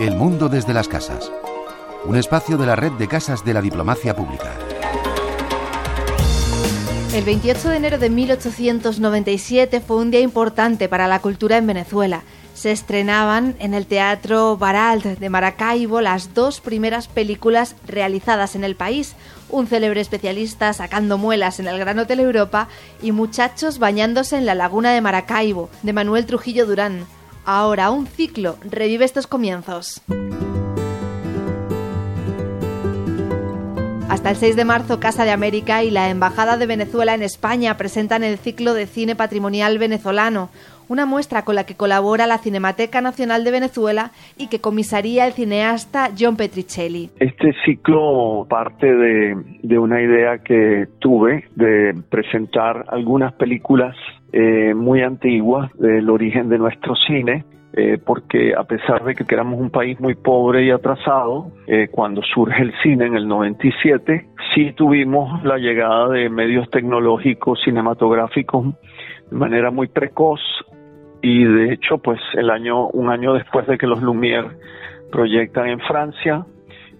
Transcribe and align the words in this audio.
El 0.00 0.16
mundo 0.16 0.48
desde 0.48 0.74
las 0.74 0.88
casas. 0.88 1.30
Un 2.04 2.16
espacio 2.16 2.58
de 2.58 2.66
la 2.66 2.74
red 2.74 2.90
de 2.90 3.06
casas 3.06 3.44
de 3.44 3.54
la 3.54 3.62
diplomacia 3.62 4.16
pública. 4.16 4.52
El 7.14 7.22
28 7.22 7.68
de 7.68 7.76
enero 7.76 7.98
de 7.98 8.10
1897 8.10 9.80
fue 9.80 9.98
un 9.98 10.10
día 10.10 10.18
importante 10.18 10.88
para 10.88 11.06
la 11.06 11.20
cultura 11.20 11.58
en 11.58 11.68
Venezuela. 11.68 12.24
Se 12.62 12.70
estrenaban 12.70 13.56
en 13.58 13.74
el 13.74 13.86
Teatro 13.86 14.56
Baralt 14.56 15.04
de 15.04 15.28
Maracaibo 15.28 16.00
las 16.00 16.32
dos 16.32 16.60
primeras 16.60 17.08
películas 17.08 17.74
realizadas 17.88 18.54
en 18.54 18.62
el 18.62 18.76
país, 18.76 19.16
un 19.50 19.66
célebre 19.66 20.00
especialista 20.00 20.72
sacando 20.72 21.18
muelas 21.18 21.58
en 21.58 21.66
el 21.66 21.76
Gran 21.80 21.98
Hotel 21.98 22.20
Europa 22.20 22.68
y 23.02 23.10
Muchachos 23.10 23.80
bañándose 23.80 24.36
en 24.36 24.46
la 24.46 24.54
laguna 24.54 24.92
de 24.92 25.00
Maracaibo, 25.00 25.70
de 25.82 25.92
Manuel 25.92 26.24
Trujillo 26.24 26.64
Durán. 26.64 27.04
Ahora 27.44 27.90
un 27.90 28.06
ciclo 28.06 28.56
revive 28.62 29.06
estos 29.06 29.26
comienzos. 29.26 30.00
Hasta 34.12 34.28
el 34.28 34.36
6 34.36 34.56
de 34.56 34.64
marzo, 34.66 35.00
Casa 35.00 35.24
de 35.24 35.30
América 35.30 35.82
y 35.84 35.90
la 35.90 36.10
Embajada 36.10 36.58
de 36.58 36.66
Venezuela 36.66 37.14
en 37.14 37.22
España 37.22 37.78
presentan 37.78 38.22
el 38.22 38.38
ciclo 38.38 38.74
de 38.74 38.86
cine 38.86 39.16
patrimonial 39.16 39.78
venezolano, 39.78 40.50
una 40.88 41.06
muestra 41.06 41.44
con 41.44 41.54
la 41.54 41.64
que 41.64 41.74
colabora 41.74 42.26
la 42.26 42.38
Cinemateca 42.38 43.00
Nacional 43.00 43.44
de 43.44 43.50
Venezuela 43.50 44.10
y 44.36 44.48
que 44.48 44.60
comisaría 44.60 45.26
el 45.26 45.32
cineasta 45.32 46.10
John 46.18 46.36
Petricelli. 46.36 47.10
Este 47.18 47.52
ciclo 47.64 48.46
parte 48.48 48.86
de, 48.86 49.78
una 49.78 50.00
idea 50.00 50.38
que 50.38 50.86
tuve 51.00 51.44
de 51.56 51.94
presentar 52.08 52.84
algunas 52.88 53.32
películas 53.34 53.96
eh, 54.32 54.74
muy 54.74 55.02
antiguas 55.02 55.70
del 55.74 56.08
origen 56.08 56.48
de 56.48 56.58
nuestro 56.58 56.94
cine 56.94 57.44
eh, 57.74 57.98
porque 58.04 58.52
a 58.54 58.64
pesar 58.64 59.02
de 59.02 59.14
que 59.14 59.24
éramos 59.30 59.58
un 59.58 59.70
país 59.70 59.98
muy 59.98 60.14
pobre 60.14 60.66
y 60.66 60.70
atrasado, 60.70 61.52
eh, 61.66 61.88
cuando 61.90 62.20
surge 62.22 62.62
el 62.62 62.74
cine 62.82 63.06
en 63.06 63.16
el 63.16 63.26
97, 63.26 64.26
sí 64.54 64.72
tuvimos 64.72 65.42
la 65.42 65.56
llegada 65.56 66.10
de 66.10 66.28
medios 66.28 66.68
tecnológicos 66.68 67.60
cinematográficos 67.64 68.74
de 69.30 69.36
manera 69.38 69.70
muy 69.70 69.88
precoz 69.88 70.40
y 71.22 71.44
de 71.44 71.72
hecho, 71.72 71.98
pues 71.98 72.20
el 72.34 72.50
año, 72.50 72.88
un 72.88 73.08
año 73.08 73.34
después 73.34 73.66
de 73.66 73.78
que 73.78 73.86
los 73.86 74.00
Lumière 74.00 74.50
proyectan 75.10 75.68
en 75.68 75.80
Francia, 75.80 76.44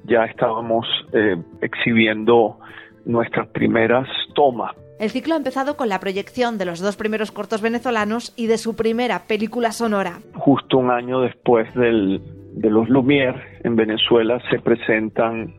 ya 0.04 0.24
estábamos 0.24 0.86
eh, 1.12 1.36
exhibiendo 1.60 2.58
nuestras 3.04 3.48
primeras 3.48 4.08
tomas 4.34 4.72
el 5.02 5.10
ciclo 5.10 5.34
ha 5.34 5.36
empezado 5.36 5.76
con 5.76 5.88
la 5.88 5.98
proyección 5.98 6.58
de 6.58 6.64
los 6.64 6.78
dos 6.78 6.96
primeros 6.96 7.32
cortos 7.32 7.60
venezolanos 7.60 8.32
y 8.36 8.46
de 8.46 8.56
su 8.56 8.76
primera 8.76 9.22
película 9.26 9.72
sonora. 9.72 10.20
Justo 10.34 10.78
un 10.78 10.92
año 10.92 11.22
después 11.22 11.74
del, 11.74 12.22
de 12.54 12.70
los 12.70 12.88
Lumière, 12.88 13.34
en 13.64 13.74
Venezuela 13.74 14.40
se 14.48 14.60
presentan 14.60 15.56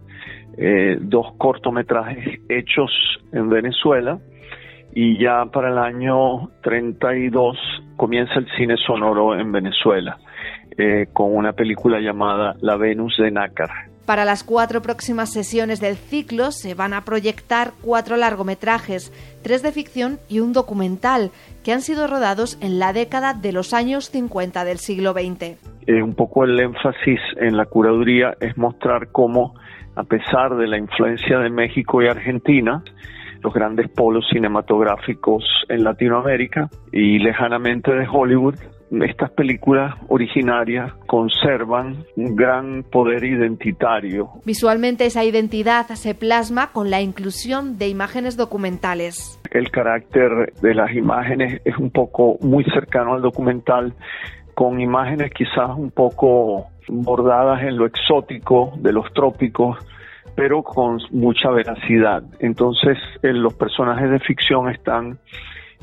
eh, 0.58 0.98
dos 1.02 1.34
cortometrajes 1.38 2.40
hechos 2.48 2.90
en 3.34 3.50
Venezuela 3.50 4.18
y 4.96 5.22
ya 5.22 5.44
para 5.48 5.72
el 5.72 5.78
año 5.78 6.50
32 6.62 7.58
comienza 8.04 8.34
el 8.34 8.50
cine 8.58 8.76
sonoro 8.76 9.40
en 9.40 9.50
Venezuela 9.54 10.18
eh, 10.78 11.08
con 11.14 11.34
una 11.34 11.54
película 11.54 12.02
llamada 12.02 12.54
La 12.60 12.76
Venus 12.76 13.16
de 13.18 13.32
Nácar. 13.32 13.70
Para 14.06 14.26
las 14.26 14.44
cuatro 14.44 14.82
próximas 14.82 15.32
sesiones 15.32 15.80
del 15.80 15.96
ciclo 15.96 16.52
se 16.52 16.74
van 16.74 16.94
a 16.94 17.06
proyectar 17.06 17.72
cuatro 17.82 18.18
largometrajes, 18.18 19.14
tres 19.42 19.64
de 19.64 19.72
ficción 19.72 20.20
y 20.28 20.42
un 20.42 20.52
documental, 20.52 21.32
que 21.64 21.72
han 21.72 21.80
sido 21.80 22.08
rodados 22.08 22.58
en 22.60 22.78
la 22.78 22.92
década 22.92 23.34
de 23.34 23.54
los 23.54 23.74
años 23.74 24.10
50 24.10 24.66
del 24.66 24.80
siglo 24.80 25.14
XX. 25.14 25.56
Eh, 25.88 26.04
un 26.04 26.14
poco 26.14 26.44
el 26.44 26.60
énfasis 26.60 27.22
en 27.38 27.56
la 27.56 27.68
curaduría 27.68 28.36
es 28.42 28.58
mostrar 28.58 29.14
cómo, 29.14 29.56
a 29.96 30.04
pesar 30.04 30.58
de 30.58 30.68
la 30.68 30.78
influencia 30.78 31.40
de 31.40 31.50
México 31.50 32.02
y 32.02 32.08
Argentina, 32.08 32.84
los 33.44 33.54
grandes 33.54 33.90
polos 33.90 34.26
cinematográficos 34.32 35.44
en 35.70 35.84
Latinoamérica 35.84 36.70
y 36.92 37.20
lejanamente 37.20 37.94
de 37.94 38.08
Hollywood, 38.10 38.56
estas 39.02 39.32
películas 39.32 39.96
originarias 40.08 40.94
conservan 41.08 42.06
un 42.16 42.36
gran 42.36 42.84
poder 42.84 43.24
identitario. 43.24 44.30
Visualmente 44.46 45.06
esa 45.06 45.24
identidad 45.24 45.88
se 45.88 46.14
plasma 46.14 46.72
con 46.72 46.92
la 46.92 47.02
inclusión 47.02 47.78
de 47.80 47.88
imágenes 47.88 48.38
documentales. 48.38 49.40
El 49.52 49.72
carácter 49.72 50.54
de 50.62 50.76
las 50.76 50.94
imágenes 50.94 51.62
es 51.66 51.78
un 51.78 51.90
poco 51.90 52.38
muy 52.42 52.64
cercano 52.66 53.16
al 53.16 53.22
documental, 53.22 53.94
con 54.54 54.80
imágenes 54.80 55.32
quizás 55.34 55.76
un 55.76 55.90
poco 55.90 56.68
bordadas 56.88 57.64
en 57.64 57.78
lo 57.78 57.88
exótico 57.88 58.74
de 58.78 58.94
los 58.94 59.12
trópicos, 59.14 59.78
pero 60.36 60.64
con 60.64 61.00
mucha 61.12 61.50
veracidad. 61.50 62.24
Entonces 62.40 62.98
los 63.22 63.54
personajes 63.54 64.10
de 64.10 64.20
ficción 64.20 64.70
están 64.70 65.20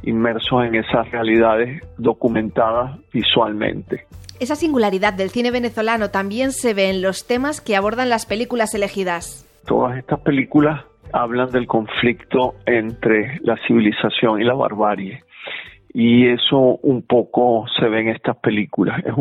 inmersos 0.03 0.65
en 0.65 0.75
esas 0.77 1.11
realidades 1.11 1.83
documentadas 1.99 2.99
visualmente. 3.13 4.07
Esa 4.41 4.57
singularidad 4.57 5.13
del 5.13 5.29
cine 5.29 5.51
venezolano 5.51 6.11
también 6.11 6.53
se 6.53 6.73
ve 6.73 6.89
en 6.89 7.03
los 7.03 7.27
temas 7.27 7.61
que 7.61 7.77
abordan 7.77 8.09
las 8.09 8.25
películas 8.25 8.75
elegidas. 8.75 9.47
Todas 9.67 9.99
estas 9.99 10.21
películas 10.21 10.83
hablan 11.13 11.51
del 11.51 11.67
conflicto 11.67 12.55
entre 12.65 13.39
la 13.43 13.59
civilización 13.67 14.41
y 14.41 14.45
la 14.45 14.55
barbarie. 14.55 15.23
Y 15.93 16.29
eso 16.29 16.79
un 16.83 17.03
poco 17.03 17.67
se 17.79 17.87
ve 17.89 18.01
en 18.01 18.09
estas 18.09 18.37
películas. 18.39 19.03
Es 19.05 19.13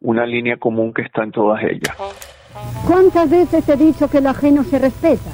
una 0.00 0.26
línea 0.26 0.56
común 0.56 0.92
que 0.92 1.02
está 1.02 1.22
en 1.22 1.30
todas 1.30 1.62
ellas. 1.62 1.96
¿Cuántas 2.86 3.30
veces 3.30 3.68
he 3.68 3.76
dicho 3.76 4.08
que 4.08 4.18
el 4.18 4.26
ajeno 4.26 4.64
se 4.64 4.78
respeta? 4.78 5.30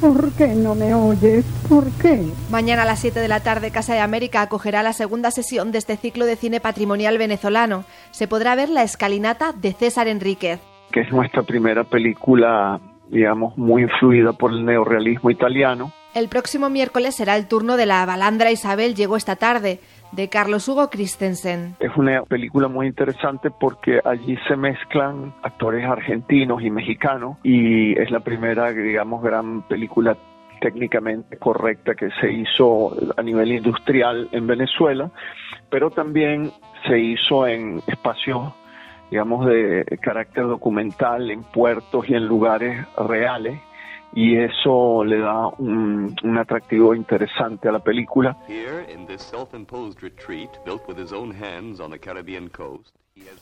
¿Por 0.00 0.32
qué 0.32 0.48
no 0.48 0.74
me 0.74 0.94
oyes? 0.94 1.44
¿Por 1.68 1.90
qué? 2.00 2.24
Mañana 2.50 2.82
a 2.82 2.86
las 2.86 3.00
7 3.00 3.20
de 3.20 3.28
la 3.28 3.40
tarde 3.40 3.70
Casa 3.70 3.92
de 3.92 4.00
América 4.00 4.40
acogerá 4.40 4.82
la 4.82 4.94
segunda 4.94 5.30
sesión 5.30 5.72
de 5.72 5.78
este 5.78 5.98
ciclo 5.98 6.24
de 6.24 6.36
cine 6.36 6.58
patrimonial 6.58 7.18
venezolano. 7.18 7.84
Se 8.10 8.26
podrá 8.26 8.54
ver 8.54 8.70
la 8.70 8.82
escalinata 8.82 9.52
de 9.52 9.74
César 9.74 10.08
Enríquez. 10.08 10.58
Que 10.90 11.00
es 11.00 11.12
nuestra 11.12 11.42
primera 11.42 11.84
película, 11.84 12.80
digamos, 13.10 13.58
muy 13.58 13.82
influida 13.82 14.32
por 14.32 14.52
el 14.52 14.64
neorrealismo 14.64 15.30
italiano. 15.30 15.92
El 16.14 16.28
próximo 16.28 16.70
miércoles 16.70 17.14
será 17.14 17.36
el 17.36 17.46
turno 17.46 17.76
de 17.76 17.86
la 17.86 18.04
balandra 18.06 18.50
Isabel 18.50 18.94
llegó 18.94 19.16
esta 19.16 19.36
tarde 19.36 19.80
de 20.12 20.28
Carlos 20.28 20.68
Hugo 20.68 20.90
Christensen. 20.90 21.76
Es 21.80 21.96
una 21.96 22.22
película 22.22 22.68
muy 22.68 22.86
interesante 22.86 23.50
porque 23.50 24.00
allí 24.04 24.36
se 24.48 24.56
mezclan 24.56 25.34
actores 25.42 25.84
argentinos 25.84 26.62
y 26.62 26.70
mexicanos 26.70 27.38
y 27.42 27.98
es 27.98 28.10
la 28.10 28.20
primera, 28.20 28.72
digamos, 28.72 29.22
gran 29.22 29.62
película 29.62 30.16
técnicamente 30.60 31.38
correcta 31.38 31.94
que 31.94 32.10
se 32.20 32.32
hizo 32.32 32.94
a 33.16 33.22
nivel 33.22 33.52
industrial 33.52 34.28
en 34.32 34.46
Venezuela, 34.46 35.10
pero 35.70 35.90
también 35.90 36.52
se 36.86 36.98
hizo 36.98 37.46
en 37.46 37.82
espacios, 37.86 38.52
digamos, 39.10 39.46
de 39.46 39.84
carácter 40.02 40.46
documental, 40.46 41.30
en 41.30 41.42
puertos 41.44 42.08
y 42.08 42.14
en 42.14 42.26
lugares 42.26 42.86
reales 42.96 43.60
y 44.12 44.36
eso 44.36 45.04
le 45.04 45.18
da 45.18 45.48
un, 45.58 46.14
atractivo 46.38 46.94
interesante 46.94 47.68
a 47.68 47.72
la 47.72 47.78
película. 47.78 48.36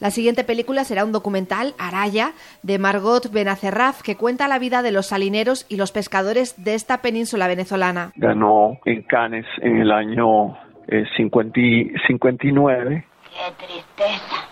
La 0.00 0.10
siguiente 0.10 0.44
película 0.44 0.84
será 0.84 1.04
un 1.04 1.12
documental, 1.12 1.74
Araya, 1.78 2.32
de 2.62 2.78
Margot 2.78 3.30
Benacerraf, 3.30 4.02
que 4.02 4.16
cuenta 4.16 4.48
la 4.48 4.58
vida 4.58 4.82
de 4.82 4.92
los 4.92 5.06
salineros 5.06 5.66
y 5.68 5.76
los 5.76 5.92
pescadores 5.92 6.62
de 6.62 6.74
esta 6.74 7.00
península 7.00 7.46
venezolana. 7.48 8.12
Ganó 8.16 8.78
en 8.84 9.02
Cannes 9.02 9.46
en 9.62 9.78
el 9.78 9.92
año 9.92 10.56
59. 11.16 12.94
Eh, 12.94 13.04
¡Qué 13.30 13.66
tristeza! 13.66 14.48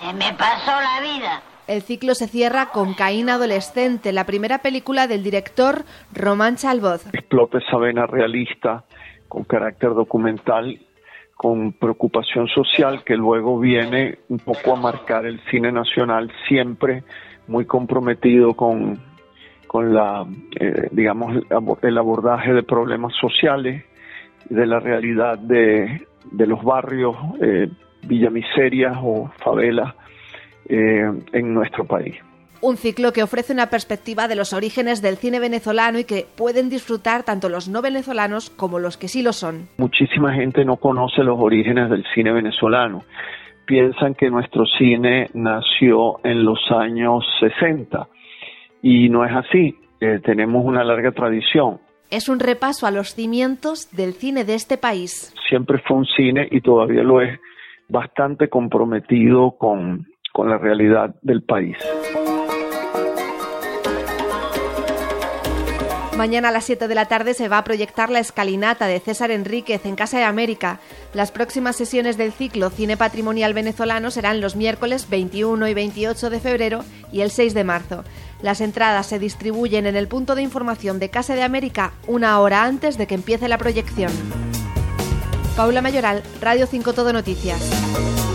Se 0.00 0.12
me 0.12 0.32
pasó 0.34 0.72
la 0.80 1.00
vida. 1.00 1.53
El 1.66 1.80
ciclo 1.80 2.14
se 2.14 2.28
cierra 2.28 2.66
con 2.66 2.92
Caín 2.92 3.30
Adolescente, 3.30 4.12
la 4.12 4.26
primera 4.26 4.58
película 4.58 5.06
del 5.06 5.22
director 5.22 5.84
Román 6.12 6.56
Chalvoz. 6.56 7.06
Explota 7.14 7.56
esa 7.56 7.78
vena 7.78 8.06
realista 8.06 8.84
con 9.28 9.44
carácter 9.44 9.94
documental, 9.94 10.78
con 11.34 11.72
preocupación 11.72 12.48
social 12.48 13.02
que 13.02 13.16
luego 13.16 13.58
viene 13.58 14.18
un 14.28 14.40
poco 14.40 14.74
a 14.74 14.76
marcar 14.76 15.24
el 15.24 15.40
cine 15.50 15.72
nacional, 15.72 16.30
siempre 16.46 17.02
muy 17.48 17.64
comprometido 17.64 18.52
con, 18.52 19.00
con 19.66 19.94
la, 19.94 20.26
eh, 20.60 20.88
digamos, 20.92 21.44
el 21.80 21.98
abordaje 21.98 22.52
de 22.52 22.62
problemas 22.62 23.14
sociales, 23.14 23.84
de 24.50 24.66
la 24.66 24.80
realidad 24.80 25.38
de, 25.38 26.06
de 26.30 26.46
los 26.46 26.62
barrios, 26.62 27.16
eh, 27.40 27.70
villamiserias 28.02 28.98
o 29.02 29.30
favelas 29.42 29.94
eh, 30.68 31.10
en 31.32 31.54
nuestro 31.54 31.84
país. 31.84 32.16
Un 32.60 32.78
ciclo 32.78 33.12
que 33.12 33.22
ofrece 33.22 33.52
una 33.52 33.68
perspectiva 33.68 34.26
de 34.26 34.36
los 34.36 34.54
orígenes 34.54 35.02
del 35.02 35.18
cine 35.18 35.38
venezolano 35.38 35.98
y 35.98 36.04
que 36.04 36.24
pueden 36.34 36.70
disfrutar 36.70 37.22
tanto 37.22 37.50
los 37.50 37.68
no 37.68 37.82
venezolanos 37.82 38.48
como 38.48 38.78
los 38.78 38.96
que 38.96 39.08
sí 39.08 39.22
lo 39.22 39.34
son. 39.34 39.68
Muchísima 39.76 40.32
gente 40.32 40.64
no 40.64 40.76
conoce 40.76 41.22
los 41.22 41.38
orígenes 41.38 41.90
del 41.90 42.04
cine 42.14 42.32
venezolano. 42.32 43.04
piensan 43.66 44.14
que 44.14 44.30
nuestro 44.30 44.64
cine 44.66 45.28
nació 45.34 46.20
en 46.24 46.44
los 46.44 46.58
años 46.70 47.24
60 47.40 48.08
y 48.82 49.08
no 49.10 49.24
es 49.24 49.32
así. 49.32 49.76
Eh, 50.00 50.20
tenemos 50.24 50.64
una 50.64 50.84
larga 50.84 51.12
tradición. 51.12 51.80
Es 52.10 52.28
un 52.28 52.40
repaso 52.40 52.86
a 52.86 52.90
los 52.90 53.14
cimientos 53.14 53.90
del 53.90 54.12
cine 54.14 54.44
de 54.44 54.54
este 54.54 54.78
país. 54.78 55.34
Siempre 55.48 55.78
fue 55.86 55.98
un 55.98 56.06
cine 56.06 56.48
y 56.50 56.60
todavía 56.60 57.02
lo 57.02 57.20
es 57.20 57.38
bastante 57.88 58.48
comprometido 58.48 59.52
con, 59.58 60.06
con 60.34 60.50
la 60.50 60.58
realidad 60.58 61.14
del 61.22 61.44
país. 61.44 61.76
Mañana 66.16 66.48
a 66.48 66.50
las 66.50 66.64
7 66.64 66.88
de 66.88 66.94
la 66.96 67.06
tarde 67.06 67.34
se 67.34 67.48
va 67.48 67.58
a 67.58 67.64
proyectar 67.64 68.10
la 68.10 68.18
escalinata 68.18 68.88
de 68.88 68.98
César 68.98 69.30
Enríquez 69.30 69.86
en 69.86 69.94
Casa 69.94 70.18
de 70.18 70.24
América. 70.24 70.80
Las 71.12 71.30
próximas 71.30 71.76
sesiones 71.76 72.16
del 72.16 72.32
ciclo 72.32 72.70
Cine 72.70 72.96
Patrimonial 72.96 73.54
Venezolano 73.54 74.10
serán 74.10 74.40
los 74.40 74.56
miércoles 74.56 75.08
21 75.08 75.68
y 75.68 75.74
28 75.74 76.30
de 76.30 76.40
febrero 76.40 76.84
y 77.12 77.20
el 77.20 77.30
6 77.30 77.54
de 77.54 77.64
marzo. 77.64 78.02
Las 78.42 78.60
entradas 78.60 79.06
se 79.06 79.20
distribuyen 79.20 79.86
en 79.86 79.94
el 79.94 80.08
punto 80.08 80.34
de 80.34 80.42
información 80.42 80.98
de 80.98 81.10
Casa 81.10 81.36
de 81.36 81.44
América 81.44 81.92
una 82.08 82.40
hora 82.40 82.64
antes 82.64 82.98
de 82.98 83.06
que 83.06 83.14
empiece 83.14 83.46
la 83.46 83.58
proyección. 83.58 84.10
Paula 85.56 85.80
Mayoral, 85.80 86.24
Radio 86.40 86.66
5 86.66 86.92
Todo 86.92 87.12
Noticias. 87.12 88.33